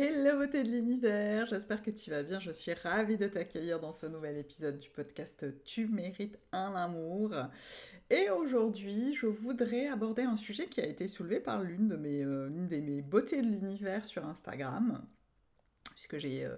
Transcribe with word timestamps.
Hello 0.00 0.38
beauté 0.38 0.62
de 0.62 0.68
l'univers, 0.68 1.46
j'espère 1.46 1.82
que 1.82 1.90
tu 1.90 2.10
vas 2.10 2.22
bien, 2.22 2.38
je 2.38 2.52
suis 2.52 2.72
ravie 2.72 3.16
de 3.16 3.26
t'accueillir 3.26 3.80
dans 3.80 3.90
ce 3.90 4.06
nouvel 4.06 4.36
épisode 4.36 4.78
du 4.78 4.88
podcast 4.90 5.44
Tu 5.64 5.88
mérites 5.88 6.38
un 6.52 6.76
amour. 6.76 7.34
Et 8.08 8.30
aujourd'hui, 8.30 9.12
je 9.14 9.26
voudrais 9.26 9.88
aborder 9.88 10.22
un 10.22 10.36
sujet 10.36 10.66
qui 10.66 10.80
a 10.80 10.86
été 10.86 11.08
soulevé 11.08 11.40
par 11.40 11.64
l'une 11.64 11.88
de 11.88 11.96
mes, 11.96 12.22
euh, 12.22 13.02
beautés 13.10 13.42
de 13.42 13.48
l'univers 13.48 14.04
sur 14.04 14.24
Instagram, 14.24 15.04
puisque 15.90 16.18
j'ai... 16.18 16.44
Euh, 16.44 16.54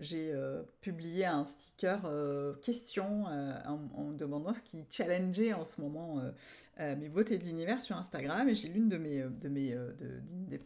j'ai 0.00 0.30
euh, 0.32 0.62
publié 0.80 1.26
un 1.26 1.44
sticker 1.44 2.02
euh, 2.04 2.54
question 2.62 3.26
euh, 3.28 3.52
en, 3.66 4.12
demandant 4.12 4.54
ce 4.54 4.62
qui 4.62 4.86
challengeait 4.90 5.52
en 5.52 5.64
ce 5.64 5.80
moment 5.80 6.22
mes 6.78 7.08
beautés 7.08 7.38
de 7.38 7.44
l'univers 7.44 7.80
sur 7.80 7.96
Instagram. 7.96 8.48
Et 8.48 8.54
j'ai 8.54 8.68
l'une 8.68 8.88
de 8.88 8.98
mes, 8.98 9.18
de 9.18 9.48
mes 9.48 9.76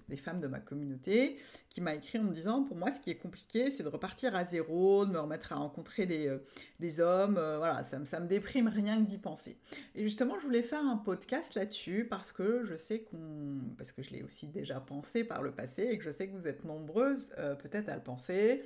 des, 0.09 0.17
femmes 0.17 0.41
de 0.41 0.47
ma 0.47 0.61
communauté 0.61 1.39
qui 1.71 1.81
m'a 1.81 1.95
écrit 1.95 2.19
en 2.19 2.25
me 2.25 2.33
disant 2.33 2.65
Pour 2.65 2.77
moi, 2.77 2.91
ce 2.91 3.01
qui 3.01 3.11
est 3.11 3.17
compliqué, 3.17 3.71
c'est 3.71 3.83
de 3.83 3.89
repartir 3.89 4.37
à 4.37 4.45
zéro, 4.45 5.07
de 5.07 5.13
me 5.13 5.19
remettre 5.19 5.53
à 5.53 5.57
rencontrer 5.57 6.05
des, 6.05 6.35
des 6.81 7.01
hommes. 7.01 7.35
voilà, 7.35 7.83
ça, 7.83 8.05
ça 8.05 8.21
me 8.21 8.27
déprime 8.27 8.69
rien 8.69 9.03
que 9.03 9.09
d'y 9.09 9.17
penser. 9.17 9.57
Et 9.95 10.03
justement, 10.03 10.39
je 10.39 10.45
voulais 10.45 10.63
faire 10.63 10.85
un 10.87 10.99
podcast 10.99 11.55
là-dessus 11.55 12.07
parce 12.09 12.31
que 12.31 12.65
je 12.65 12.77
sais 12.77 13.01
qu'on. 13.01 13.61
Parce 13.79 13.93
que 13.93 14.03
je 14.03 14.11
l'ai 14.11 14.23
aussi 14.23 14.49
déjà 14.49 14.81
pensé 14.81 15.25
par 15.25 15.43
le 15.43 15.53
passé 15.53 15.89
et 15.91 15.99
que 15.99 16.05
je 16.05 16.11
sais 16.11 16.29
que 16.29 16.35
vous 16.35 16.47
êtes 16.47 16.65
nombreuses 16.65 17.35
peut-être 17.63 17.89
à 17.89 17.95
le 17.95 18.03
penser 18.03 18.63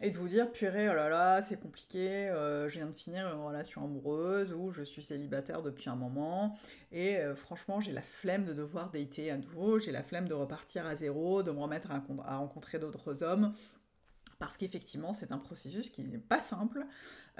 et 0.00 0.10
de 0.10 0.16
vous 0.16 0.28
dire 0.28 0.50
purée 0.50 0.88
oh 0.88 0.94
là 0.94 1.08
là 1.08 1.42
c'est 1.42 1.58
compliqué 1.58 2.28
euh, 2.28 2.68
je 2.68 2.78
viens 2.78 2.86
de 2.86 2.94
finir 2.94 3.26
une 3.34 3.40
relation 3.40 3.84
amoureuse 3.84 4.52
ou 4.52 4.70
je 4.70 4.82
suis 4.82 5.02
célibataire 5.02 5.62
depuis 5.62 5.90
un 5.90 5.96
moment. 5.96 6.56
Et 6.92 7.16
euh, 7.16 7.34
franchement 7.34 7.80
j'ai 7.80 7.92
la 7.92 8.02
flemme 8.02 8.44
de 8.44 8.52
devoir 8.52 8.90
dater 8.90 9.30
à 9.30 9.36
nouveau 9.36 9.80
j'ai 9.80 9.90
la 9.90 10.02
flemme 10.02 10.28
de 10.28 10.34
repartir 10.34 10.86
à 10.86 10.94
zéro 10.94 11.42
de 11.42 11.50
me 11.50 11.60
remettre 11.60 11.90
à, 11.90 12.36
rencontrer 12.36 12.78
d'autres 12.78 13.22
hommes. 13.22 13.54
Parce 14.38 14.56
qu'effectivement 14.56 15.12
c'est 15.12 15.32
un 15.32 15.38
processus 15.38 15.90
qui 15.90 16.04
n'est 16.04 16.18
pas 16.18 16.38
simple. 16.38 16.86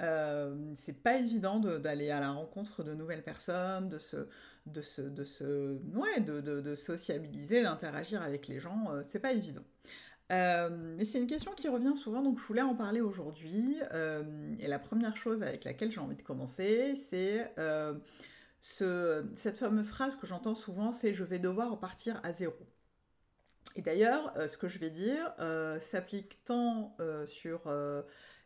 Euh, 0.01 0.73
c'est 0.75 1.01
pas 1.01 1.17
évident 1.17 1.59
d'aller 1.59 2.09
à 2.09 2.19
la 2.19 2.31
rencontre 2.31 2.83
de 2.83 2.93
nouvelles 2.93 3.23
personnes 3.23 3.87
de 3.87 3.99
se 3.99 4.27
de 4.65 4.81
se, 4.81 5.01
de 5.01 5.23
se 5.23 5.77
ouais, 5.95 6.19
de, 6.19 6.41
de, 6.41 6.59
de 6.59 6.75
sociabiliser 6.75 7.63
d'interagir 7.63 8.21
avec 8.21 8.47
les 8.47 8.59
gens 8.59 8.87
c'est 9.01 9.19
pas 9.19 9.31
évident 9.31 9.63
euh, 10.31 10.69
mais 10.69 11.05
c'est 11.05 11.17
une 11.17 11.27
question 11.27 11.53
qui 11.53 11.67
revient 11.69 11.95
souvent, 11.97 12.21
donc 12.21 12.39
je 12.39 12.43
voulais 12.43 12.61
en 12.61 12.75
parler 12.75 13.01
aujourd'hui. 13.01 13.77
Euh, 13.93 14.55
et 14.59 14.67
la 14.67 14.79
première 14.79 15.17
chose 15.17 15.41
avec 15.41 15.63
laquelle 15.63 15.91
j'ai 15.91 15.99
envie 15.99 16.15
de 16.15 16.21
commencer, 16.21 16.95
c'est 17.09 17.51
euh, 17.57 17.95
cette 18.61 19.57
fameuse 19.57 19.89
phrase 19.89 20.15
que 20.15 20.27
j'entends 20.27 20.55
souvent, 20.55 20.91
c'est 20.91 21.13
je 21.13 21.23
vais 21.23 21.39
devoir 21.39 21.71
repartir 21.71 22.19
à 22.23 22.31
zéro. 22.31 22.55
Et 23.75 23.81
d'ailleurs, 23.81 24.33
ce 24.49 24.57
que 24.57 24.67
je 24.67 24.79
vais 24.79 24.89
dire 24.89 25.33
s'applique 25.79 26.43
tant 26.43 26.95
sur 27.25 27.71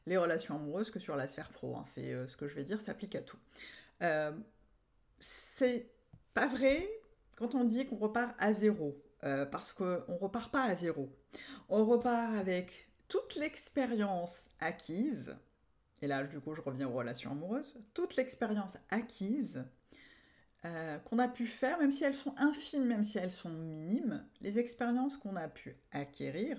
les 0.06 0.18
relations 0.18 0.56
amoureuses 0.56 0.92
que 0.92 1.00
sur 1.00 1.16
la 1.16 1.28
sphère 1.28 1.50
pro. 1.50 1.78
Hein. 1.78 1.84
C'est 1.86 2.28
ce 2.28 2.38
que 2.38 2.48
je 2.48 2.56
vais 2.56 2.64
dire 2.64 2.80
s'applique 2.82 3.16
à 3.16 3.22
tout. 3.22 3.40
c'est 5.20 5.90
pas 6.34 6.48
vrai 6.48 6.90
quand 7.36 7.56
on 7.56 7.64
dit 7.64 7.88
qu'on 7.88 7.96
repart 7.96 8.36
à 8.38 8.54
zéro. 8.54 9.02
Euh, 9.24 9.46
parce 9.46 9.72
qu'on 9.72 9.86
ne 9.86 10.18
repart 10.20 10.52
pas 10.52 10.64
à 10.64 10.76
zéro. 10.76 11.10
On 11.70 11.86
repart 11.86 12.36
avec 12.36 12.90
toute 13.08 13.36
l'expérience 13.36 14.50
acquise, 14.60 15.38
et 16.02 16.08
là 16.08 16.24
du 16.24 16.42
coup 16.42 16.54
je 16.54 16.62
reviens 16.62 16.90
aux 16.90 16.94
relations 16.94 17.32
amoureuses, 17.32 17.80
toute 17.94 18.18
l'expérience 18.18 18.76
acquise 18.90 19.66
euh, 20.66 20.98
qu'on 21.00 21.20
a 21.20 21.30
pu 21.30 21.46
faire, 21.46 21.78
même 21.78 21.92
si 21.92 22.04
elles 22.04 22.16
sont 22.16 22.36
infimes, 22.38 22.86
même 22.86 23.04
si 23.06 23.18
elles 23.18 23.32
sont 23.32 23.50
minimes, 23.50 24.26
les 24.42 24.60
expériences 24.60 25.16
qu'on 25.16 25.38
a 25.38 25.48
pu 25.48 25.78
acquérir 25.92 26.58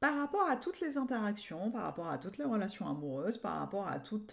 par 0.00 0.16
rapport 0.16 0.48
à 0.48 0.56
toutes 0.56 0.80
les 0.80 0.96
interactions, 0.96 1.70
par 1.70 1.82
rapport 1.82 2.08
à 2.08 2.16
toutes 2.16 2.38
les 2.38 2.44
relations 2.44 2.88
amoureuses, 2.88 3.36
par 3.36 3.58
rapport 3.58 3.86
à 3.86 4.00
tout, 4.00 4.26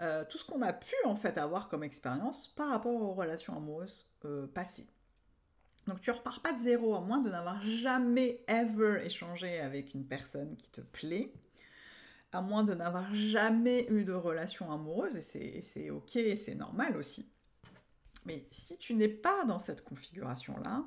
euh, 0.00 0.24
tout 0.28 0.36
ce 0.36 0.44
qu'on 0.44 0.62
a 0.62 0.72
pu 0.72 0.94
en 1.04 1.14
fait 1.14 1.38
avoir 1.38 1.68
comme 1.68 1.84
expérience 1.84 2.48
par 2.56 2.70
rapport 2.70 2.94
aux 2.94 3.14
relations 3.14 3.56
amoureuses 3.56 4.10
passées. 4.52 4.88
Donc 5.88 6.02
tu 6.02 6.10
repars 6.10 6.42
pas 6.42 6.52
de 6.52 6.58
zéro, 6.58 6.94
à 6.94 7.00
moins 7.00 7.18
de 7.18 7.30
n'avoir 7.30 7.62
jamais, 7.64 8.44
ever 8.46 9.00
échangé 9.04 9.58
avec 9.58 9.94
une 9.94 10.06
personne 10.06 10.54
qui 10.56 10.68
te 10.68 10.82
plaît, 10.82 11.32
à 12.30 12.42
moins 12.42 12.62
de 12.62 12.74
n'avoir 12.74 13.14
jamais 13.14 13.86
eu 13.90 14.04
de 14.04 14.12
relation 14.12 14.70
amoureuse, 14.70 15.16
et 15.16 15.62
c'est 15.62 15.90
ok, 15.90 16.10
c'est 16.36 16.54
normal 16.54 16.94
aussi. 16.98 17.32
Mais 18.26 18.46
si 18.50 18.76
tu 18.76 18.92
n'es 18.92 19.08
pas 19.08 19.46
dans 19.46 19.58
cette 19.58 19.82
configuration-là, 19.82 20.84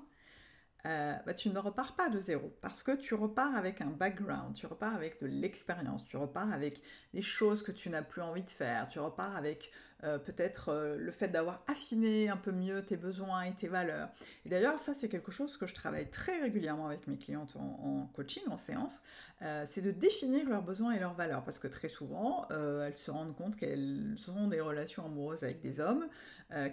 euh, 0.85 1.15
bah, 1.25 1.33
tu 1.33 1.49
ne 1.49 1.59
repars 1.59 1.95
pas 1.95 2.09
de 2.09 2.19
zéro 2.19 2.55
parce 2.61 2.81
que 2.81 2.95
tu 2.95 3.13
repars 3.13 3.55
avec 3.55 3.81
un 3.81 3.91
background, 3.91 4.55
tu 4.55 4.65
repars 4.65 4.95
avec 4.95 5.21
de 5.21 5.27
l'expérience, 5.27 6.03
tu 6.05 6.17
repars 6.17 6.51
avec 6.51 6.81
des 7.13 7.21
choses 7.21 7.61
que 7.63 7.71
tu 7.71 7.89
n'as 7.89 8.01
plus 8.01 8.21
envie 8.21 8.41
de 8.43 8.49
faire, 8.49 8.87
tu 8.87 8.99
repars 8.99 9.35
avec 9.35 9.71
euh, 10.03 10.17
peut-être 10.17 10.69
euh, 10.69 10.97
le 10.97 11.11
fait 11.11 11.27
d'avoir 11.27 11.63
affiné 11.67 12.29
un 12.29 12.37
peu 12.37 12.51
mieux 12.51 12.83
tes 12.83 12.97
besoins 12.97 13.43
et 13.43 13.53
tes 13.53 13.67
valeurs. 13.67 14.09
Et 14.45 14.49
d'ailleurs, 14.49 14.79
ça, 14.79 14.95
c'est 14.95 15.09
quelque 15.09 15.31
chose 15.31 15.57
que 15.57 15.67
je 15.67 15.75
travaille 15.75 16.09
très 16.09 16.39
régulièrement 16.41 16.87
avec 16.87 17.05
mes 17.07 17.17
clientes 17.17 17.55
en, 17.55 18.09
coaching, 18.13 18.43
en 18.49 18.57
séance, 18.57 19.03
euh, 19.43 19.63
c'est 19.67 19.81
de 19.81 19.91
définir 19.91 20.49
leurs 20.49 20.63
besoins 20.63 20.93
et 20.93 20.99
leurs 20.99 21.13
valeurs, 21.13 21.43
parce 21.43 21.59
que 21.59 21.67
très 21.67 21.87
souvent, 21.87 22.47
elles 22.49 22.97
se 22.97 23.11
rendent 23.11 23.35
compte 23.35 23.55
qu'elles 23.55 24.15
ont 24.27 24.47
des 24.47 24.59
relations 24.59 25.05
amoureuses 25.05 25.43
avec 25.43 25.61
des 25.61 25.79
hommes 25.79 26.07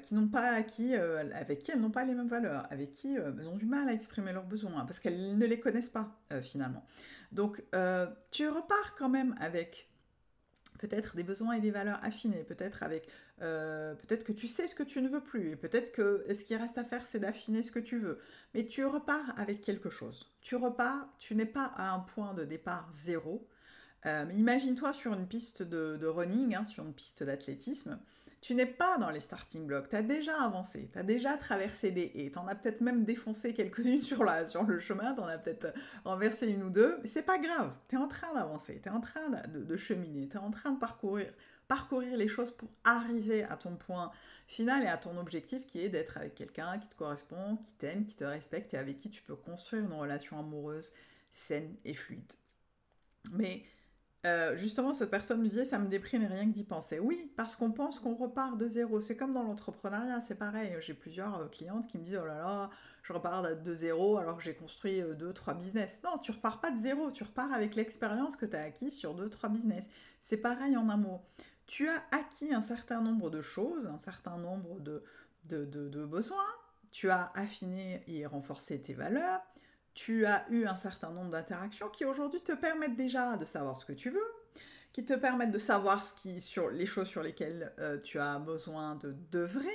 qui 0.02 0.14
n'ont 0.14 0.28
pas 0.28 0.50
avec 0.50 0.66
qui 0.66 0.92
elles 0.92 1.80
n'ont 1.80 1.90
pas 1.90 2.04
les 2.04 2.14
mêmes 2.14 2.28
valeurs, 2.28 2.66
avec 2.70 2.92
qui 2.92 3.14
elles 3.14 3.48
ont 3.48 3.56
du 3.56 3.66
mal 3.66 3.88
à 3.88 3.92
exprimer 3.92 4.32
leurs 4.32 4.46
besoins, 4.46 4.84
parce 4.84 4.98
qu'elles 4.98 5.36
ne 5.36 5.46
les 5.46 5.60
connaissent 5.60 5.88
pas 5.88 6.18
finalement. 6.42 6.84
Donc, 7.32 7.62
tu 8.30 8.48
repars 8.48 8.94
quand 8.96 9.08
même 9.08 9.34
avec 9.40 9.87
peut-être 10.78 11.16
des 11.16 11.22
besoins 11.22 11.54
et 11.54 11.60
des 11.60 11.70
valeurs 11.70 11.98
affinés, 12.02 12.44
peut-être 12.44 12.82
avec, 12.82 13.08
euh, 13.42 13.94
peut-être 13.94 14.24
que 14.24 14.32
tu 14.32 14.48
sais 14.48 14.66
ce 14.66 14.74
que 14.74 14.82
tu 14.82 15.02
ne 15.02 15.08
veux 15.08 15.22
plus, 15.22 15.50
et 15.50 15.56
peut-être 15.56 15.92
que 15.92 16.24
ce 16.32 16.44
qui 16.44 16.56
reste 16.56 16.78
à 16.78 16.84
faire, 16.84 17.04
c'est 17.06 17.18
d'affiner 17.18 17.62
ce 17.62 17.70
que 17.70 17.78
tu 17.78 17.98
veux. 17.98 18.18
Mais 18.54 18.64
tu 18.64 18.84
repars 18.84 19.38
avec 19.38 19.60
quelque 19.60 19.90
chose. 19.90 20.30
Tu 20.40 20.56
repars, 20.56 21.08
tu 21.18 21.34
n'es 21.34 21.46
pas 21.46 21.72
à 21.76 21.92
un 21.92 22.00
point 22.00 22.34
de 22.34 22.44
départ 22.44 22.88
zéro. 22.92 23.46
Euh, 24.06 24.24
imagine-toi 24.34 24.92
sur 24.92 25.12
une 25.12 25.26
piste 25.26 25.62
de, 25.62 26.06
running, 26.06 26.54
hein, 26.54 26.64
sur 26.64 26.84
une 26.84 26.94
piste 26.94 27.22
d'athlétisme 27.22 27.98
tu 28.40 28.54
n'es 28.54 28.66
pas 28.66 28.98
dans 28.98 29.10
les 29.10 29.20
starting 29.20 29.66
blocks, 29.66 29.88
tu 29.88 29.96
as 29.96 30.02
déjà 30.02 30.42
avancé, 30.42 30.88
tu 30.92 30.98
as 30.98 31.02
déjà 31.02 31.36
traversé 31.36 31.90
des 31.90 32.12
haies, 32.14 32.30
tu 32.30 32.38
en 32.38 32.46
as 32.46 32.54
peut-être 32.54 32.80
même 32.80 33.04
défoncé 33.04 33.52
quelques-unes 33.52 34.02
sur, 34.02 34.22
le 34.22 34.80
chemin, 34.80 35.14
tu 35.14 35.20
en 35.20 35.26
as 35.26 35.38
peut-être 35.38 35.72
renversé 36.04 36.48
une 36.48 36.62
ou 36.62 36.70
deux, 36.70 36.98
mais 37.02 37.08
c'est 37.08 37.22
pas 37.22 37.38
grave, 37.38 37.72
tu 37.88 37.96
es 37.96 37.98
en 37.98 38.08
train 38.08 38.32
d'avancer, 38.34 38.80
tu 38.82 38.88
es 38.88 38.92
en 38.92 39.00
train 39.00 39.28
de, 39.48 39.76
cheminer, 39.76 40.28
tu 40.28 40.36
es 40.36 40.40
en 40.40 40.50
train 40.50 40.70
de 40.70 40.78
parcourir, 40.78 41.32
parcourir 41.66 42.16
les 42.16 42.28
choses 42.28 42.50
pour 42.50 42.70
arriver 42.84 43.42
à 43.44 43.56
ton 43.56 43.76
point 43.76 44.12
final 44.46 44.84
et 44.84 44.88
à 44.88 44.96
ton 44.96 45.16
objectif 45.18 45.66
qui 45.66 45.80
est 45.80 45.88
d'être 45.88 46.16
avec 46.16 46.34
quelqu'un 46.34 46.78
qui 46.78 46.88
te 46.88 46.94
correspond, 46.94 47.56
qui 47.56 47.72
t'aime, 47.72 48.06
qui 48.06 48.16
te 48.16 48.24
respecte 48.24 48.72
et 48.74 48.78
avec 48.78 49.00
qui 49.00 49.10
tu 49.10 49.22
peux 49.22 49.36
construire 49.36 49.84
une 49.84 49.92
relation 49.92 50.38
amoureuse 50.38 50.92
saine 51.32 51.74
et 51.84 51.94
fluide. 51.94 52.32
Mais 53.32 53.64
euh, 54.26 54.56
justement, 54.56 54.94
cette 54.94 55.10
personne 55.10 55.40
me 55.40 55.46
disait, 55.46 55.64
ça 55.64 55.78
me 55.78 55.86
déprime 55.86 56.26
rien 56.26 56.46
que 56.46 56.54
d'y 56.54 56.64
penser. 56.64 56.98
Oui, 56.98 57.32
parce 57.36 57.54
qu'on 57.54 57.70
pense 57.70 58.00
qu'on 58.00 58.16
repart 58.16 58.58
de 58.58 58.68
zéro. 58.68 59.00
C'est 59.00 59.16
comme 59.16 59.32
dans 59.32 59.44
l'entrepreneuriat, 59.44 60.20
c'est 60.20 60.34
pareil. 60.34 60.76
J'ai 60.80 60.94
plusieurs 60.94 61.36
euh, 61.36 61.46
clientes 61.46 61.86
qui 61.86 61.98
me 61.98 62.02
disent, 62.02 62.18
oh 62.20 62.26
là 62.26 62.38
là, 62.38 62.70
je 63.02 63.12
repars 63.12 63.56
de 63.56 63.74
zéro 63.74 64.18
alors 64.18 64.36
que 64.36 64.42
j'ai 64.42 64.54
construit 64.54 65.00
euh, 65.00 65.14
deux, 65.14 65.32
trois 65.32 65.54
business. 65.54 66.02
Non, 66.02 66.18
tu 66.18 66.32
repars 66.32 66.60
pas 66.60 66.72
de 66.72 66.76
zéro, 66.76 67.12
tu 67.12 67.22
repars 67.22 67.52
avec 67.52 67.76
l'expérience 67.76 68.34
que 68.34 68.46
tu 68.46 68.56
as 68.56 68.62
acquise 68.62 68.96
sur 68.96 69.14
deux, 69.14 69.30
trois 69.30 69.48
business. 69.48 69.84
C'est 70.20 70.38
pareil 70.38 70.76
en 70.76 70.88
amour. 70.88 71.22
Tu 71.66 71.88
as 71.88 72.02
acquis 72.10 72.52
un 72.52 72.62
certain 72.62 73.00
nombre 73.00 73.30
de 73.30 73.40
choses, 73.40 73.86
un 73.86 73.98
certain 73.98 74.36
nombre 74.36 74.80
de, 74.80 75.00
de, 75.44 75.64
de 75.64 76.04
besoins. 76.04 76.36
Tu 76.90 77.08
as 77.10 77.30
affiné 77.36 78.02
et 78.08 78.26
renforcé 78.26 78.82
tes 78.82 78.94
valeurs 78.94 79.42
tu 79.98 80.26
as 80.26 80.46
eu 80.50 80.64
un 80.64 80.76
certain 80.76 81.10
nombre 81.10 81.30
d'interactions 81.30 81.88
qui 81.88 82.04
aujourd'hui 82.04 82.40
te 82.40 82.52
permettent 82.52 82.94
déjà 82.94 83.36
de 83.36 83.44
savoir 83.44 83.76
ce 83.76 83.84
que 83.84 83.92
tu 83.92 84.10
veux, 84.10 84.30
qui 84.92 85.04
te 85.04 85.12
permettent 85.12 85.50
de 85.50 85.58
savoir 85.58 86.04
ce 86.04 86.38
sur 86.38 86.70
les 86.70 86.86
choses 86.86 87.08
sur 87.08 87.20
lesquelles 87.20 87.72
euh, 87.80 87.98
tu 87.98 88.20
as 88.20 88.38
besoin 88.38 88.94
de 88.94 89.10
d'œuvrer. 89.10 89.66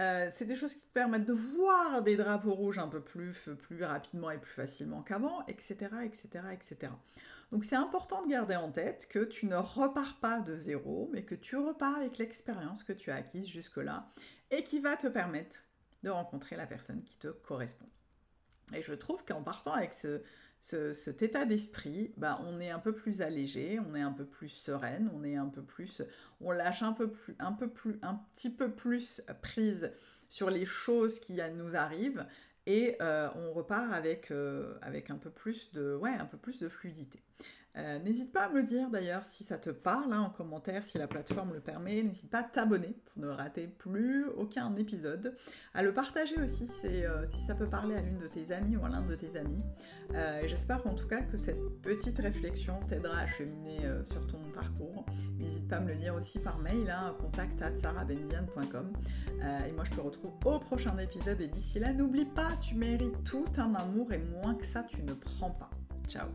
Euh, 0.00 0.28
c'est 0.30 0.44
des 0.44 0.54
choses 0.54 0.74
qui 0.74 0.82
te 0.82 0.92
permettent 0.92 1.24
de 1.24 1.32
voir 1.32 2.02
des 2.02 2.18
drapeaux 2.18 2.52
rouges 2.52 2.78
un 2.78 2.88
peu 2.88 3.02
plus, 3.02 3.48
plus 3.58 3.82
rapidement 3.82 4.30
et 4.30 4.36
plus 4.36 4.52
facilement 4.52 5.02
qu'avant, 5.02 5.44
etc., 5.46 5.76
etc., 6.04 6.28
etc. 6.52 6.92
Donc 7.50 7.64
c'est 7.64 7.74
important 7.74 8.22
de 8.26 8.30
garder 8.30 8.56
en 8.56 8.70
tête 8.70 9.08
que 9.08 9.24
tu 9.24 9.46
ne 9.46 9.56
repars 9.56 10.20
pas 10.20 10.40
de 10.40 10.58
zéro, 10.58 11.08
mais 11.10 11.24
que 11.24 11.34
tu 11.34 11.56
repars 11.56 11.96
avec 11.96 12.18
l'expérience 12.18 12.82
que 12.82 12.92
tu 12.92 13.10
as 13.10 13.14
acquise 13.14 13.46
jusque-là 13.46 14.10
et 14.50 14.62
qui 14.62 14.78
va 14.78 14.98
te 14.98 15.06
permettre 15.06 15.56
de 16.02 16.10
rencontrer 16.10 16.56
la 16.56 16.66
personne 16.66 17.02
qui 17.02 17.16
te 17.16 17.28
correspond. 17.28 17.88
Et 18.74 18.82
je 18.82 18.94
trouve 18.94 19.24
qu'en 19.24 19.42
partant 19.42 19.72
avec 19.72 19.94
ce, 19.94 20.22
cet 20.60 21.22
état 21.22 21.44
d'esprit, 21.44 22.12
bah, 22.16 22.40
on 22.46 22.60
est 22.60 22.70
un 22.70 22.78
peu 22.78 22.92
plus 22.92 23.22
allégé, 23.22 23.78
on 23.80 23.94
est 23.94 24.02
un 24.02 24.12
peu 24.12 24.24
plus 24.24 24.48
sereine, 24.48 25.10
on 25.14 25.24
est 25.24 25.36
un 25.36 25.46
peu 25.46 25.62
plus, 25.62 26.02
on 26.40 26.50
lâche 26.50 26.82
un 26.82 26.92
peu 26.92 27.10
plus, 27.10 27.34
un 27.38 27.52
peu 27.52 27.68
plus, 27.68 27.98
un 28.02 28.20
petit 28.34 28.50
peu 28.50 28.70
plus 28.70 29.22
prise 29.42 29.92
sur 30.30 30.50
les 30.50 30.66
choses 30.66 31.20
qui 31.20 31.38
nous 31.56 31.76
arrivent 31.76 32.26
et 32.66 32.96
euh, 33.00 33.28
on 33.34 33.52
repart 33.52 33.92
avec, 33.94 34.30
euh, 34.30 34.74
avec 34.82 35.08
un 35.08 35.16
peu 35.16 35.30
plus 35.30 35.72
de, 35.72 35.94
ouais, 35.94 36.12
un 36.12 36.26
peu 36.26 36.36
plus 36.36 36.60
de 36.60 36.68
fluidité. 36.68 37.22
Euh, 37.76 37.98
n'hésite 38.00 38.32
pas 38.32 38.46
à 38.46 38.48
me 38.48 38.62
dire 38.62 38.90
d'ailleurs 38.90 39.24
si 39.24 39.44
ça 39.44 39.58
te 39.58 39.70
parle 39.70 40.12
hein, 40.12 40.20
en 40.20 40.30
commentaire, 40.30 40.84
si 40.84 40.98
la 40.98 41.06
plateforme 41.06 41.54
le 41.54 41.60
permet. 41.60 42.02
N'hésite 42.02 42.30
pas 42.30 42.40
à 42.40 42.42
t'abonner 42.42 42.96
pour 43.04 43.22
ne 43.22 43.28
rater 43.28 43.66
plus 43.66 44.26
aucun 44.36 44.74
épisode. 44.76 45.36
À 45.74 45.82
le 45.82 45.92
partager 45.92 46.36
aussi 46.40 46.68
euh, 46.84 47.24
si 47.24 47.40
ça 47.40 47.54
peut 47.54 47.68
parler 47.68 47.94
à 47.94 48.00
l'une 48.00 48.18
de 48.18 48.26
tes 48.26 48.52
amies 48.52 48.76
ou 48.76 48.84
à 48.84 48.88
l'un 48.88 49.02
de 49.02 49.14
tes 49.14 49.36
amis. 49.36 49.62
Euh, 50.14 50.42
j'espère 50.46 50.86
en 50.86 50.94
tout 50.94 51.06
cas 51.06 51.22
que 51.22 51.36
cette 51.36 51.60
petite 51.82 52.18
réflexion 52.18 52.80
t'aidera 52.88 53.18
à 53.18 53.26
cheminer 53.26 53.78
sur 54.04 54.26
ton 54.26 54.38
parcours. 54.54 55.06
N'hésite 55.38 55.68
pas 55.68 55.76
à 55.76 55.80
me 55.80 55.88
le 55.88 55.96
dire 55.96 56.14
aussi 56.14 56.38
par 56.38 56.58
mail, 56.58 56.90
hein, 56.90 57.14
contact 57.20 57.62
at 57.62 57.68
et 57.68 59.72
moi 59.72 59.84
je 59.84 59.90
te 59.90 60.00
retrouve 60.00 60.32
au 60.44 60.58
prochain 60.58 60.96
épisode. 60.98 61.40
Et 61.40 61.48
d'ici 61.48 61.78
là, 61.78 61.92
n'oublie 61.92 62.26
pas, 62.26 62.56
tu 62.60 62.74
mérites 62.74 63.22
tout 63.24 63.46
un 63.56 63.74
amour 63.74 64.12
et 64.12 64.18
moins 64.18 64.54
que 64.54 64.66
ça, 64.66 64.82
tu 64.82 65.02
ne 65.02 65.14
prends 65.14 65.50
pas. 65.50 65.70
Ciao 66.08 66.28